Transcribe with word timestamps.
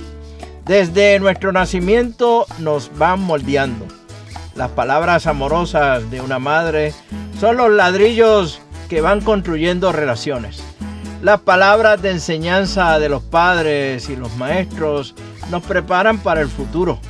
Desde 0.65 1.19
nuestro 1.19 1.51
nacimiento 1.51 2.47
nos 2.61 2.97
van 2.97 3.21
moldeando. 3.21 3.87
Las 4.55 4.71
palabras 4.71 5.27
amorosas 5.27 6.09
de 6.13 6.21
una 6.21 6.39
madre 6.39 6.95
son 7.41 7.57
los 7.57 7.73
ladrillos 7.73 8.61
que 8.89 9.01
van 9.01 9.21
construyendo 9.21 9.91
relaciones. 9.91 10.63
Las 11.21 11.41
palabras 11.41 12.01
de 12.01 12.13
enseñanza 12.13 13.01
de 13.01 13.09
los 13.09 13.25
padres 13.25 14.09
y 14.09 14.15
los 14.15 14.33
maestros 14.37 15.17
nos 15.51 15.65
preparan 15.65 16.19
para 16.19 16.41
el 16.41 16.49
futuro. 16.49 17.01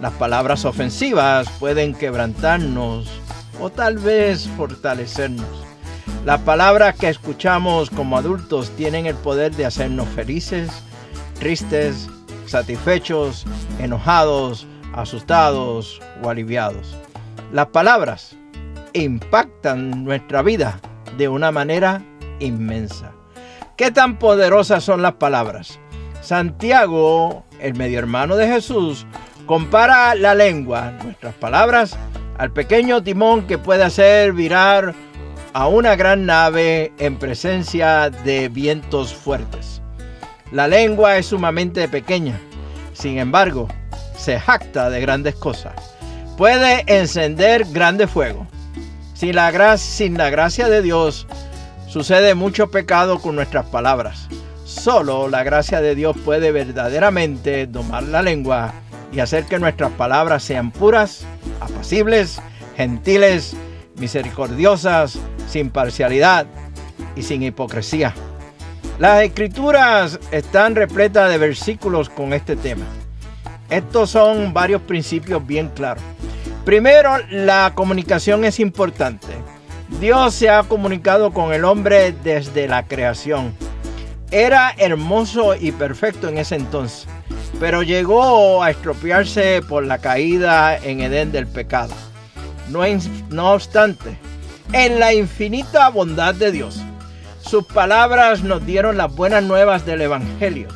Las 0.00 0.14
palabras 0.14 0.64
ofensivas 0.64 1.46
pueden 1.60 1.94
quebrantarnos 1.94 3.10
o 3.60 3.68
tal 3.68 3.98
vez 3.98 4.48
fortalecernos. 4.56 5.71
Las 6.24 6.38
palabras 6.42 6.94
que 6.94 7.08
escuchamos 7.08 7.90
como 7.90 8.16
adultos 8.16 8.70
tienen 8.76 9.06
el 9.06 9.16
poder 9.16 9.50
de 9.56 9.66
hacernos 9.66 10.08
felices, 10.10 10.70
tristes, 11.40 12.08
satisfechos, 12.46 13.44
enojados, 13.80 14.68
asustados 14.94 16.00
o 16.22 16.30
aliviados. 16.30 16.96
Las 17.52 17.66
palabras 17.66 18.36
impactan 18.92 20.04
nuestra 20.04 20.42
vida 20.42 20.80
de 21.18 21.26
una 21.26 21.50
manera 21.50 22.04
inmensa. 22.38 23.10
¿Qué 23.76 23.90
tan 23.90 24.16
poderosas 24.20 24.84
son 24.84 25.02
las 25.02 25.14
palabras? 25.14 25.80
Santiago, 26.20 27.44
el 27.58 27.74
medio 27.74 27.98
hermano 27.98 28.36
de 28.36 28.46
Jesús, 28.46 29.08
compara 29.46 30.14
la 30.14 30.36
lengua, 30.36 30.92
nuestras 31.02 31.34
palabras, 31.34 31.98
al 32.38 32.52
pequeño 32.52 33.02
timón 33.02 33.48
que 33.48 33.58
puede 33.58 33.82
hacer 33.82 34.32
virar 34.32 34.94
a 35.54 35.68
una 35.68 35.96
gran 35.96 36.26
nave 36.26 36.92
en 36.98 37.18
presencia 37.18 38.10
de 38.10 38.48
vientos 38.48 39.14
fuertes. 39.14 39.82
La 40.50 40.68
lengua 40.68 41.18
es 41.18 41.26
sumamente 41.26 41.88
pequeña, 41.88 42.40
sin 42.92 43.18
embargo, 43.18 43.68
se 44.16 44.38
jacta 44.38 44.88
de 44.90 45.00
grandes 45.00 45.34
cosas. 45.34 45.74
Puede 46.36 46.84
encender 46.86 47.64
grande 47.72 48.06
fuego. 48.06 48.46
Sin 49.14 49.36
la, 49.36 49.76
sin 49.76 50.16
la 50.18 50.30
gracia 50.30 50.68
de 50.68 50.82
Dios, 50.82 51.26
sucede 51.88 52.34
mucho 52.34 52.70
pecado 52.70 53.20
con 53.20 53.36
nuestras 53.36 53.66
palabras. 53.66 54.28
Solo 54.64 55.28
la 55.28 55.42
gracia 55.42 55.80
de 55.80 55.94
Dios 55.94 56.16
puede 56.24 56.50
verdaderamente 56.50 57.66
domar 57.66 58.04
la 58.04 58.22
lengua 58.22 58.72
y 59.12 59.20
hacer 59.20 59.44
que 59.44 59.58
nuestras 59.58 59.92
palabras 59.92 60.42
sean 60.42 60.70
puras, 60.70 61.24
apacibles, 61.60 62.40
gentiles, 62.76 63.54
misericordiosas, 63.96 65.18
sin 65.48 65.70
parcialidad 65.70 66.46
y 67.16 67.22
sin 67.22 67.42
hipocresía. 67.42 68.14
Las 68.98 69.22
escrituras 69.22 70.20
están 70.30 70.74
repletas 70.74 71.30
de 71.30 71.38
versículos 71.38 72.08
con 72.08 72.32
este 72.32 72.56
tema. 72.56 72.84
Estos 73.70 74.10
son 74.10 74.52
varios 74.52 74.82
principios 74.82 75.46
bien 75.46 75.68
claros. 75.68 76.02
Primero, 76.64 77.16
la 77.30 77.72
comunicación 77.74 78.44
es 78.44 78.60
importante. 78.60 79.28
Dios 80.00 80.34
se 80.34 80.50
ha 80.50 80.62
comunicado 80.62 81.32
con 81.32 81.52
el 81.52 81.64
hombre 81.64 82.14
desde 82.22 82.68
la 82.68 82.86
creación. 82.86 83.54
Era 84.30 84.72
hermoso 84.78 85.54
y 85.54 85.72
perfecto 85.72 86.28
en 86.28 86.38
ese 86.38 86.56
entonces, 86.56 87.06
pero 87.60 87.82
llegó 87.82 88.62
a 88.62 88.70
estropearse 88.70 89.60
por 89.62 89.84
la 89.84 89.98
caída 89.98 90.76
en 90.76 91.00
Edén 91.00 91.32
del 91.32 91.46
pecado. 91.46 91.94
No, 92.68 92.80
no 93.30 93.52
obstante, 93.52 94.16
en 94.72 95.00
la 95.00 95.14
infinita 95.14 95.88
bondad 95.90 96.34
de 96.34 96.52
Dios. 96.52 96.80
Sus 97.40 97.64
palabras 97.64 98.42
nos 98.42 98.64
dieron 98.64 98.96
las 98.96 99.14
buenas 99.14 99.42
nuevas 99.42 99.84
del 99.84 100.00
Evangelio. 100.02 100.68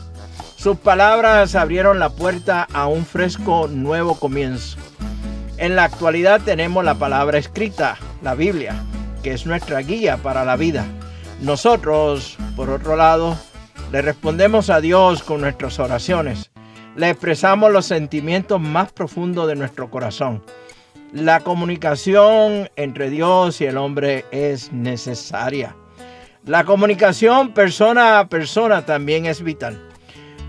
Sus 0.56 0.76
palabras 0.78 1.54
abrieron 1.54 1.98
la 1.98 2.10
puerta 2.10 2.66
a 2.72 2.86
un 2.86 3.06
fresco 3.06 3.69
nuevo 3.69 4.19
comienzo. 4.19 4.78
En 5.58 5.76
la 5.76 5.84
actualidad 5.84 6.41
tenemos 6.44 6.84
la 6.84 6.97
palabra 6.97 7.38
escrita, 7.38 7.97
la 8.20 8.34
Biblia, 8.34 8.74
que 9.22 9.32
es 9.32 9.47
nuestra 9.47 9.80
guía 9.80 10.18
para 10.18 10.44
la 10.44 10.56
vida. 10.56 10.84
Nosotros, 11.41 12.36
por 12.56 12.68
otro 12.68 12.97
lado, 12.97 13.38
le 13.92 14.03
respondemos 14.03 14.68
a 14.68 14.80
Dios 14.80 15.22
con 15.22 15.41
nuestras 15.41 15.78
oraciones. 15.78 16.50
Le 16.97 17.10
expresamos 17.10 17.71
los 17.72 17.86
sentimientos 17.86 18.60
más 18.60 18.91
profundos 18.92 19.47
de 19.48 19.54
nuestro 19.56 19.91
corazón. 19.91 20.42
La 21.12 21.41
comunicación 21.41 22.68
entre 22.74 23.10
Dios 23.10 23.60
y 23.60 23.66
el 23.66 23.76
hombre 23.76 24.24
es 24.32 24.72
necesaria. 24.72 25.76
La 26.44 26.64
comunicación 26.64 27.54
persona 27.54 28.18
a 28.18 28.28
persona 28.28 28.84
también 28.84 29.24
es 29.24 29.41
vital. 29.41 29.80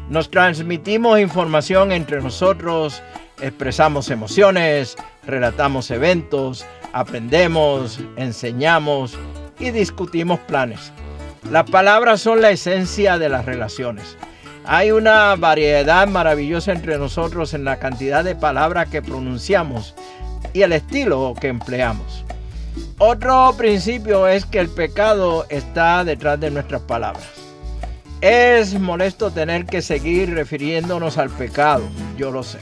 Nos 0.10 0.32
transmitimos 0.32 1.20
información 1.20 1.92
entre 1.92 2.22
nosotros, 2.22 3.04
expresamos 3.40 4.10
emociones, 4.10 4.96
relatamos 5.26 5.92
eventos, 5.92 6.66
aprendemos, 6.92 8.00
enseñamos 8.16 9.18
y 9.60 9.70
discutimos 9.70 10.40
planes. 10.40 10.92
Las 11.52 11.70
palabras 11.70 12.20
son 12.20 12.42
la 12.42 12.50
esencia 12.50 13.20
de 13.20 13.30
las 13.30 13.46
relaciones. 13.46 14.18
Hay 14.66 14.92
una 14.92 15.34
variedad 15.36 16.08
maravillosa 16.08 16.74
entre 16.74 16.98
nosotros 16.98 17.54
en 17.54 17.64
la 17.64 17.80
cantidad 17.80 18.24
de 18.24 18.36
palabras 18.36 18.90
que 18.90 19.02
pronunciamos 19.02 19.96
y 20.54 20.62
el 20.62 20.74
estilo 20.74 21.34
que 21.40 21.48
empleamos. 21.48 22.24
Otro 23.00 23.54
principio 23.58 24.28
es 24.28 24.46
que 24.46 24.60
el 24.60 24.70
pecado 24.70 25.46
está 25.50 26.04
detrás 26.04 26.40
de 26.40 26.52
nuestras 26.52 26.82
palabras. 26.82 27.28
Es 28.22 28.80
molesto 28.80 29.30
tener 29.30 29.66
que 29.66 29.84
seguir 29.84 30.34
refiriéndonos 30.34 31.20
al 31.20 31.30
pecado, 31.30 31.84
yo 32.18 32.32
lo 32.32 32.42
sé. 32.42 32.60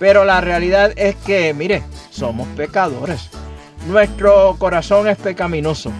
Pero 0.00 0.24
la 0.24 0.40
realidad 0.40 0.92
es 0.96 1.14
que, 1.16 1.54
mire, 1.54 1.84
somos 2.10 2.48
pecadores. 2.56 3.30
Nuestro 3.86 4.56
corazón 4.58 5.06
es 5.06 5.16
pecaminoso. 5.18 5.92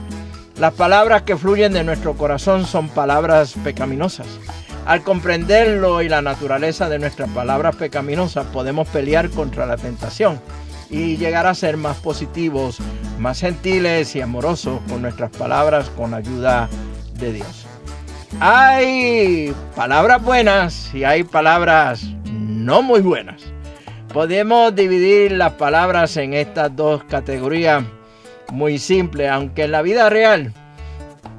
Las 0.59 0.75
palabras 0.75 1.23
que 1.23 1.37
fluyen 1.37 1.73
de 1.73 1.85
nuestro 1.85 2.15
corazón 2.15 2.67
son 2.67 2.89
palabras 2.89 3.55
pecaminosas. 3.63 4.27
Al 4.85 5.03
comprenderlo 5.03 6.03
y 6.03 6.09
la 6.09 6.23
naturaleza 6.23 6.89
de 6.89 6.99
nuestras 6.99 7.31
palabras 7.31 7.77
pecaminosas, 7.77 8.47
podemos 8.47 8.89
pelear 8.89 9.31
contra 9.31 9.65
la 9.67 9.77
tentación 9.77 10.41
y 10.91 11.17
llegar 11.17 11.47
a 11.47 11.55
ser 11.55 11.77
más 11.77 11.99
positivos, 11.99 12.79
más 13.19 13.41
gentiles 13.41 14.15
y 14.17 14.21
amorosos 14.21 14.81
con 14.89 15.03
nuestras 15.03 15.31
palabras 15.31 15.91
con 15.97 16.15
ayuda 16.15 16.69
de 17.15 17.33
Dios. 17.33 17.67
Hay 18.41 19.55
palabras 19.77 20.23
buenas 20.23 20.95
y 20.95 21.05
hay 21.05 21.25
palabras 21.25 22.05
no 22.33 22.83
muy 22.83 23.01
buenas. 23.01 23.43
Podemos 24.13 24.75
dividir 24.75 25.33
las 25.33 25.53
palabras 25.53 26.17
en 26.17 26.35
estas 26.35 26.75
dos 26.75 27.05
categorías 27.05 27.85
muy 28.51 28.79
simples, 28.79 29.31
aunque 29.31 29.65
en 29.65 29.73
la 29.73 29.83
vida 29.83 30.11
real 30.11 30.53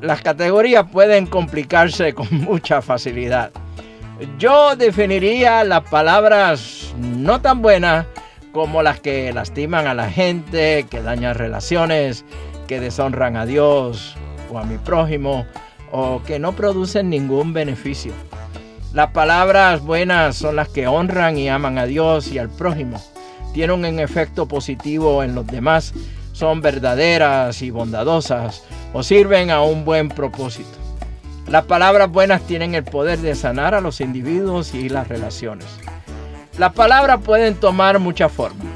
las 0.02 0.22
categorías 0.22 0.86
pueden 0.92 1.26
complicarse 1.26 2.14
con 2.16 2.28
mucha 2.32 2.82
facilidad. 2.82 3.52
Yo 4.38 4.76
definiría 4.76 5.64
las 5.64 5.82
palabras 5.90 6.94
no 6.98 7.42
tan 7.42 7.62
buenas 7.62 8.06
como 8.52 8.84
las 8.84 9.00
que 9.00 9.32
lastiman 9.34 9.88
a 9.88 9.94
la 9.94 10.10
gente, 10.10 10.86
que 10.90 11.02
dañan 11.02 11.36
relaciones, 11.36 12.26
que 12.68 12.80
deshonran 12.80 13.36
a 13.36 13.46
Dios 13.46 14.16
o 14.52 14.58
a 14.58 14.64
mi 14.64 14.78
prójimo 14.78 15.46
o 15.92 16.22
que 16.24 16.40
no 16.40 16.54
producen 16.54 17.10
ningún 17.10 17.54
beneficio. 17.54 18.14
Las 18.94 19.12
palabras 19.12 19.82
buenas 19.82 20.36
son 20.36 20.58
las 20.58 20.70
que 20.70 20.88
honran 20.88 21.38
y 21.38 21.50
aman 21.50 21.78
a 21.78 21.86
Dios 21.86 22.32
y 22.32 22.38
al 22.40 22.50
prójimo. 22.50 23.02
Tienen 23.54 23.86
un 23.86 24.00
efecto 24.00 24.48
positivo 24.48 25.24
en 25.24 25.36
los 25.36 25.48
demás, 25.48 25.94
son 26.34 26.62
verdaderas 26.62 27.62
y 27.62 27.70
bondadosas 27.70 28.64
o 28.94 29.04
sirven 29.04 29.52
a 29.52 29.62
un 29.62 29.86
buen 29.86 30.10
propósito. 30.10 30.70
Las 31.48 31.66
palabras 31.66 32.10
buenas 32.10 32.42
tienen 32.44 32.76
el 32.76 32.84
poder 32.84 33.20
de 33.20 33.36
sanar 33.36 33.76
a 33.76 33.82
los 33.82 34.00
individuos 34.00 34.74
y 34.74 34.88
las 34.88 35.08
relaciones. 35.08 35.68
Las 36.62 36.74
palabras 36.74 37.20
pueden 37.26 37.56
tomar 37.56 37.98
muchas 37.98 38.32
formas. 38.32 38.68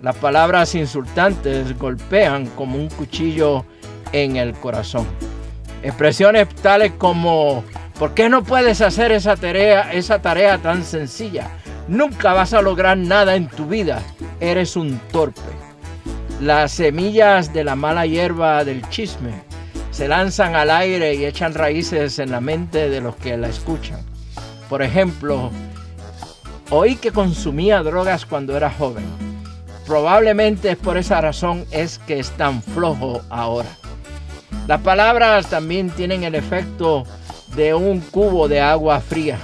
Las 0.00 0.14
palabras 0.14 0.76
insultantes 0.76 1.76
golpean 1.76 2.46
como 2.46 2.76
un 2.76 2.88
cuchillo 2.88 3.64
en 4.12 4.36
el 4.36 4.52
corazón. 4.52 5.08
Expresiones 5.82 6.48
tales 6.62 6.92
como, 6.98 7.64
¿por 7.98 8.14
qué 8.14 8.28
no 8.28 8.44
puedes 8.44 8.80
hacer 8.80 9.10
esa 9.10 9.34
tarea, 9.34 9.92
esa 9.92 10.22
tarea 10.22 10.58
tan 10.58 10.84
sencilla? 10.84 11.50
Nunca 11.88 12.32
vas 12.32 12.54
a 12.54 12.62
lograr 12.62 12.96
nada 12.96 13.34
en 13.34 13.48
tu 13.48 13.66
vida. 13.66 14.00
Eres 14.38 14.76
un 14.76 15.00
torpe. 15.10 15.40
Las 16.40 16.70
semillas 16.70 17.52
de 17.52 17.64
la 17.64 17.74
mala 17.74 18.06
hierba 18.06 18.64
del 18.64 18.88
chisme 18.88 19.32
se 19.90 20.06
lanzan 20.06 20.54
al 20.54 20.70
aire 20.70 21.14
y 21.14 21.24
echan 21.24 21.54
raíces 21.54 22.20
en 22.20 22.30
la 22.30 22.40
mente 22.40 22.88
de 22.88 23.00
los 23.00 23.16
que 23.16 23.36
la 23.36 23.48
escuchan. 23.48 23.98
Por 24.68 24.80
ejemplo, 24.80 25.50
oí 26.72 26.96
que 26.96 27.12
consumía 27.12 27.82
drogas 27.82 28.24
cuando 28.24 28.56
era 28.56 28.70
joven. 28.70 29.04
Probablemente 29.86 30.74
por 30.74 30.96
esa 30.96 31.20
razón 31.20 31.66
es 31.70 31.98
que 32.06 32.18
es 32.18 32.30
tan 32.30 32.62
flojo 32.62 33.20
ahora. 33.28 33.68
Las 34.66 34.80
palabras 34.80 35.48
también 35.48 35.90
tienen 35.90 36.24
el 36.24 36.34
efecto 36.34 37.04
de 37.54 37.74
un 37.74 38.00
cubo 38.00 38.48
de 38.48 38.60
agua 38.60 39.00
fría. 39.00 39.38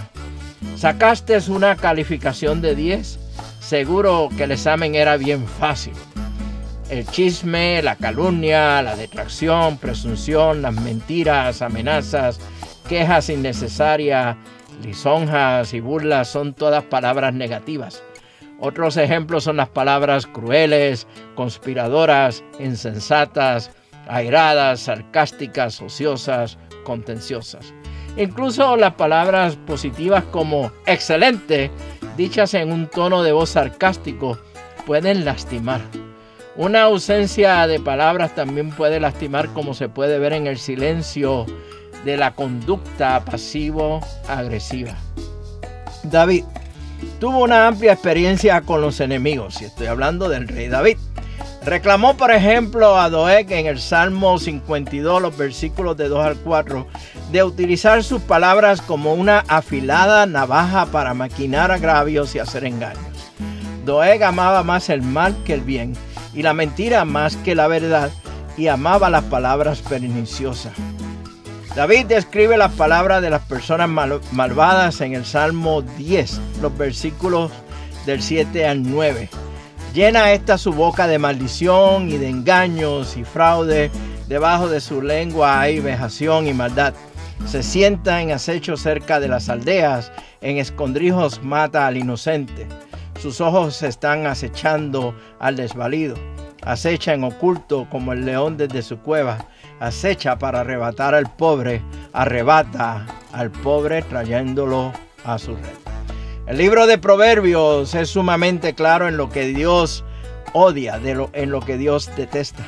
Sacaste 0.76 1.38
una 1.50 1.76
calificación 1.76 2.62
de 2.62 2.74
10, 2.74 3.18
seguro 3.60 4.30
que 4.34 4.44
el 4.44 4.52
examen 4.52 4.94
era 4.94 5.18
bien 5.18 5.46
fácil. 5.46 5.92
El 6.88 7.06
chisme, 7.06 7.82
la 7.82 7.96
calumnia, 7.96 8.80
la 8.80 8.96
detracción, 8.96 9.76
presunción, 9.76 10.62
las 10.62 10.72
mentiras, 10.72 11.60
amenazas, 11.60 12.40
quejas 12.88 13.28
innecesarias, 13.28 14.36
lisonjas 14.82 15.74
y 15.74 15.80
burlas 15.80 16.28
son 16.28 16.54
todas 16.54 16.84
palabras 16.84 17.34
negativas. 17.34 18.02
Otros 18.60 18.96
ejemplos 18.96 19.44
son 19.44 19.56
las 19.56 19.68
palabras 19.68 20.26
crueles, 20.26 21.06
conspiradoras, 21.36 22.42
insensatas, 22.58 23.70
airadas, 24.08 24.80
sarcásticas, 24.80 25.80
ociosas, 25.80 26.58
contenciosas. 26.84 27.72
Incluso 28.16 28.76
las 28.76 28.94
palabras 28.94 29.56
positivas 29.56 30.24
como 30.24 30.72
excelente, 30.86 31.70
dichas 32.16 32.54
en 32.54 32.72
un 32.72 32.88
tono 32.88 33.22
de 33.22 33.30
voz 33.30 33.50
sarcástico, 33.50 34.38
pueden 34.86 35.24
lastimar. 35.24 35.80
Una 36.56 36.82
ausencia 36.82 37.68
de 37.68 37.78
palabras 37.78 38.34
también 38.34 38.70
puede 38.70 38.98
lastimar 38.98 39.48
como 39.50 39.74
se 39.74 39.88
puede 39.88 40.18
ver 40.18 40.32
en 40.32 40.48
el 40.48 40.58
silencio 40.58 41.46
de 42.08 42.16
la 42.16 42.30
conducta 42.30 43.22
pasivo-agresiva. 43.22 44.94
David 46.04 46.44
tuvo 47.20 47.44
una 47.44 47.66
amplia 47.66 47.92
experiencia 47.92 48.62
con 48.62 48.80
los 48.80 49.00
enemigos, 49.00 49.60
y 49.60 49.66
estoy 49.66 49.88
hablando 49.88 50.30
del 50.30 50.48
rey 50.48 50.68
David. 50.68 50.96
Reclamó, 51.66 52.16
por 52.16 52.30
ejemplo, 52.30 52.98
a 52.98 53.10
Doeg 53.10 53.52
en 53.52 53.66
el 53.66 53.78
Salmo 53.78 54.38
52, 54.38 55.20
los 55.20 55.36
versículos 55.36 55.98
de 55.98 56.08
2 56.08 56.24
al 56.24 56.36
4, 56.38 56.86
de 57.30 57.42
utilizar 57.42 58.02
sus 58.02 58.22
palabras 58.22 58.80
como 58.80 59.12
una 59.12 59.40
afilada 59.46 60.24
navaja 60.24 60.86
para 60.86 61.12
maquinar 61.12 61.70
agravios 61.70 62.34
y 62.34 62.38
hacer 62.38 62.64
engaños. 62.64 63.04
Doeg 63.84 64.24
amaba 64.24 64.62
más 64.62 64.88
el 64.88 65.02
mal 65.02 65.36
que 65.44 65.52
el 65.52 65.60
bien 65.60 65.92
y 66.32 66.40
la 66.40 66.54
mentira 66.54 67.04
más 67.04 67.36
que 67.36 67.54
la 67.54 67.68
verdad 67.68 68.10
y 68.56 68.68
amaba 68.68 69.10
las 69.10 69.24
palabras 69.24 69.82
perniciosas. 69.82 70.72
David 71.78 72.06
describe 72.06 72.56
las 72.56 72.72
palabras 72.72 73.22
de 73.22 73.30
las 73.30 73.42
personas 73.42 73.88
malvadas 74.32 75.00
en 75.00 75.14
el 75.14 75.24
Salmo 75.24 75.82
10, 75.82 76.40
los 76.60 76.76
versículos 76.76 77.52
del 78.04 78.20
7 78.20 78.66
al 78.66 78.82
9. 78.82 79.30
Llena 79.94 80.32
esta 80.32 80.58
su 80.58 80.72
boca 80.72 81.06
de 81.06 81.20
maldición 81.20 82.08
y 82.08 82.18
de 82.18 82.30
engaños 82.30 83.16
y 83.16 83.22
fraude. 83.22 83.92
Debajo 84.26 84.68
de 84.68 84.80
su 84.80 85.00
lengua 85.00 85.60
hay 85.60 85.78
vejación 85.78 86.48
y 86.48 86.52
maldad. 86.52 86.94
Se 87.46 87.62
sienta 87.62 88.22
en 88.22 88.32
acecho 88.32 88.76
cerca 88.76 89.20
de 89.20 89.28
las 89.28 89.48
aldeas, 89.48 90.10
en 90.40 90.56
escondrijos 90.56 91.44
mata 91.44 91.86
al 91.86 91.96
inocente. 91.96 92.66
Sus 93.22 93.40
ojos 93.40 93.84
están 93.84 94.26
acechando 94.26 95.14
al 95.38 95.54
desvalido. 95.54 96.16
Acecha 96.62 97.14
en 97.14 97.22
oculto 97.22 97.86
como 97.88 98.14
el 98.14 98.24
león 98.24 98.56
desde 98.56 98.82
su 98.82 98.98
cueva. 98.98 99.46
Acecha 99.80 100.38
para 100.38 100.60
arrebatar 100.60 101.14
al 101.14 101.30
pobre. 101.34 101.82
Arrebata 102.12 103.06
al 103.32 103.50
pobre 103.50 104.02
trayéndolo 104.02 104.92
a 105.24 105.38
su 105.38 105.54
red. 105.54 105.88
El 106.46 106.56
libro 106.56 106.86
de 106.86 106.96
Proverbios 106.96 107.94
es 107.94 108.08
sumamente 108.08 108.74
claro 108.74 109.06
en 109.06 109.16
lo 109.16 109.28
que 109.28 109.46
Dios 109.48 110.04
odia, 110.54 110.98
de 110.98 111.14
lo, 111.14 111.30
en 111.34 111.50
lo 111.50 111.60
que 111.60 111.76
Dios 111.76 112.10
detesta. 112.16 112.64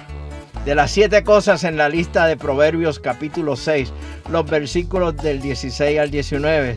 De 0.64 0.74
las 0.74 0.90
siete 0.90 1.24
cosas 1.24 1.64
en 1.64 1.78
la 1.78 1.88
lista 1.88 2.26
de 2.26 2.36
Proverbios 2.36 2.98
capítulo 2.98 3.56
6, 3.56 3.90
los 4.30 4.44
versículos 4.44 5.16
del 5.16 5.40
16 5.40 5.98
al 5.98 6.10
19, 6.10 6.76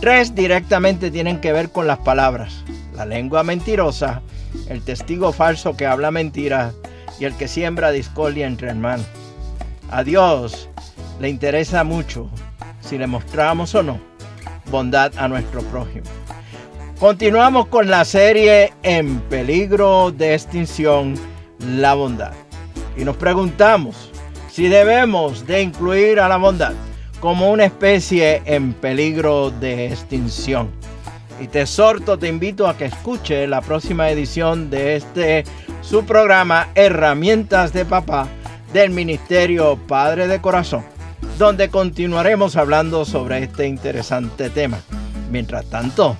tres 0.00 0.36
directamente 0.36 1.10
tienen 1.10 1.40
que 1.40 1.52
ver 1.52 1.70
con 1.70 1.88
las 1.88 1.98
palabras. 1.98 2.64
La 2.94 3.04
lengua 3.04 3.42
mentirosa, 3.42 4.22
el 4.68 4.82
testigo 4.82 5.32
falso 5.32 5.76
que 5.76 5.86
habla 5.86 6.12
mentiras 6.12 6.74
y 7.18 7.24
el 7.24 7.36
que 7.36 7.48
siembra 7.48 7.90
discordia 7.90 8.46
entre 8.46 8.68
hermanos. 8.70 9.06
A 9.90 10.02
Dios 10.02 10.68
le 11.20 11.28
interesa 11.28 11.84
mucho 11.84 12.28
si 12.80 12.98
le 12.98 13.06
mostramos 13.06 13.74
o 13.74 13.82
no 13.82 14.00
bondad 14.70 15.12
a 15.16 15.28
nuestro 15.28 15.62
prójimo. 15.62 16.06
Continuamos 16.98 17.66
con 17.66 17.88
la 17.88 18.04
serie 18.04 18.72
En 18.82 19.20
peligro 19.20 20.10
de 20.10 20.34
extinción, 20.34 21.14
la 21.60 21.94
bondad. 21.94 22.32
Y 22.96 23.04
nos 23.04 23.16
preguntamos 23.16 24.10
si 24.50 24.68
debemos 24.68 25.46
de 25.46 25.62
incluir 25.62 26.18
a 26.18 26.28
la 26.28 26.36
bondad 26.36 26.72
como 27.20 27.50
una 27.50 27.64
especie 27.64 28.42
en 28.44 28.72
peligro 28.72 29.50
de 29.50 29.86
extinción. 29.86 30.70
Y 31.40 31.48
te 31.48 31.62
exhorto, 31.62 32.18
te 32.18 32.28
invito 32.28 32.66
a 32.66 32.76
que 32.76 32.86
escuche 32.86 33.46
la 33.46 33.60
próxima 33.60 34.08
edición 34.10 34.70
de 34.70 34.96
este 34.96 35.44
su 35.82 36.04
programa 36.04 36.68
Herramientas 36.74 37.72
de 37.72 37.84
Papá 37.84 38.26
del 38.76 38.90
Ministerio 38.90 39.78
Padre 39.88 40.28
de 40.28 40.42
Corazón, 40.42 40.84
donde 41.38 41.70
continuaremos 41.70 42.56
hablando 42.56 43.06
sobre 43.06 43.42
este 43.42 43.66
interesante 43.66 44.50
tema. 44.50 44.78
Mientras 45.30 45.64
tanto, 45.70 46.18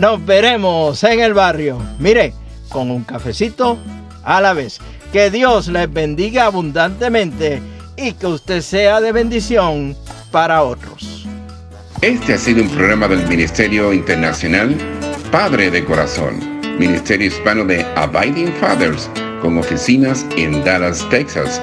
nos 0.00 0.26
veremos 0.26 1.04
en 1.04 1.20
el 1.20 1.34
barrio. 1.34 1.78
Mire, 2.00 2.34
con 2.68 2.90
un 2.90 3.04
cafecito 3.04 3.78
a 4.24 4.40
la 4.40 4.54
vez. 4.54 4.80
Que 5.12 5.30
Dios 5.30 5.68
les 5.68 5.92
bendiga 5.92 6.46
abundantemente 6.46 7.62
y 7.96 8.14
que 8.14 8.26
usted 8.26 8.60
sea 8.60 9.00
de 9.00 9.12
bendición 9.12 9.96
para 10.32 10.64
otros. 10.64 11.28
Este 12.00 12.34
ha 12.34 12.38
sido 12.38 12.64
un 12.64 12.70
programa 12.70 13.06
del 13.06 13.24
Ministerio 13.28 13.92
Internacional 13.92 14.76
Padre 15.30 15.70
de 15.70 15.84
Corazón, 15.84 16.60
Ministerio 16.76 17.28
Hispano 17.28 17.64
de 17.64 17.84
Abiding 17.94 18.52
Fathers, 18.54 19.08
con 19.40 19.58
oficinas 19.58 20.26
en 20.36 20.64
Dallas, 20.64 21.08
Texas. 21.08 21.62